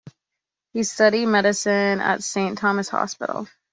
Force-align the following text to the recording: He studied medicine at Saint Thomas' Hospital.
He 0.73 0.81
studied 0.81 1.27
medicine 1.27 2.01
at 2.01 2.23
Saint 2.23 2.57
Thomas' 2.57 2.89
Hospital. 2.89 3.47